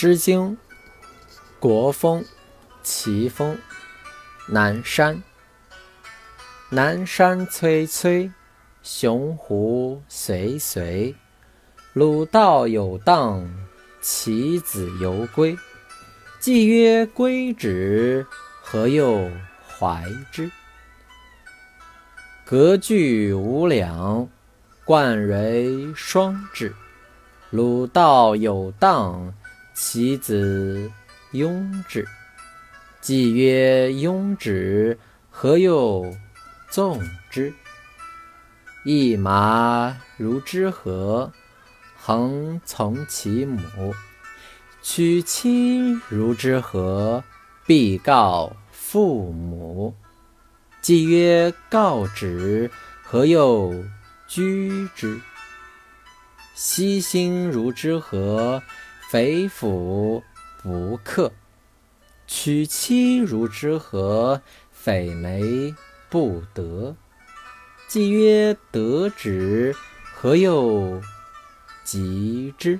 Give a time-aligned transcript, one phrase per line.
[0.00, 0.56] 诗经·
[1.58, 2.22] 国风·
[2.84, 3.56] 齐风·
[4.46, 5.20] 南山。
[6.68, 8.30] 南山崔崔，
[8.84, 11.12] 雄狐随随。
[11.94, 13.44] 鲁道有荡，
[14.00, 15.58] 其子犹归。
[16.38, 18.24] 既曰归止，
[18.62, 19.28] 何又
[19.66, 20.48] 怀之？
[22.44, 24.28] 隔句无两，
[24.84, 26.72] 冠蕤双至。
[27.50, 29.34] 鲁道有荡。
[29.80, 30.90] 其子
[31.30, 32.04] 雍之，
[33.00, 34.98] 既曰雍之，
[35.30, 36.12] 何又
[36.68, 37.54] 纵之？
[38.84, 41.32] 一麻如之何？
[41.96, 43.94] 恒从其母。
[44.82, 47.22] 娶妻如之何？
[47.64, 49.94] 必告父母。
[50.82, 52.68] 既曰告止，
[53.04, 53.72] 何又
[54.26, 55.20] 居之？
[56.56, 58.60] 奚心如之何？
[59.10, 60.22] 匪斧
[60.62, 61.32] 不克，
[62.26, 64.42] 取妻如之何？
[64.70, 65.74] 匪媒
[66.10, 66.94] 不得。
[67.88, 69.74] 既曰得之，
[70.14, 71.00] 何又
[71.84, 72.78] 及之？